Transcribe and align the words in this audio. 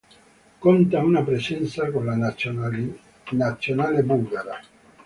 Conta 0.59 1.03
una 1.03 1.23
presenza 1.23 1.91
con 1.91 2.05
la 2.07 2.15
nazionale 2.15 4.01
bulgara. 4.01 4.59